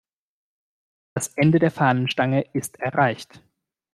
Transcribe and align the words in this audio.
Das 1.13 1.27
Ende 1.35 1.59
der 1.59 1.69
Fahnenstange 1.69 2.41
ist 2.53 2.79
erreicht. 2.79 3.43